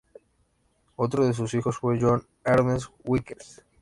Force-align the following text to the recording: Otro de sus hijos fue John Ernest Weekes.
Otro 0.95 1.27
de 1.27 1.33
sus 1.35 1.53
hijos 1.53 1.77
fue 1.77 1.99
John 2.01 2.23
Ernest 2.43 2.87
Weekes. 3.03 3.63